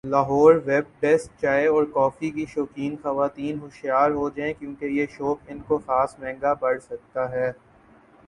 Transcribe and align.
Lahore 0.03 0.55
web 0.65 0.83
desk 0.99 1.41
چائے 1.41 1.65
اور 1.67 1.83
coffee 1.93 2.29
کی 2.29 2.45
شوقین 2.49 2.95
خواتین 3.01 3.59
ہوشیار 3.59 4.11
ہوجائیں 4.11 4.53
کیونکہ 4.53 4.85
یہ 4.85 5.05
شوق 5.17 5.39
ان 5.47 5.59
کو 5.67 5.77
خاص 5.77 6.17
مہنگا 6.19 6.53
پڑ 6.53 6.77
سکتا 6.79 7.29
ہے 7.31 7.51